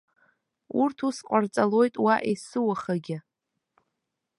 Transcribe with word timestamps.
Урҭ 0.81 0.97
ус 1.07 1.17
ҟарҵалоит 1.27 1.95
уа 2.03 2.15
есыуахагьы. 2.29 3.17